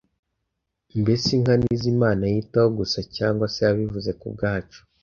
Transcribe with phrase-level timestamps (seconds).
[1.01, 4.79] Mbese inka ni zo Imana yitaho gusa, cyangwa se yabivuze ku bwacu?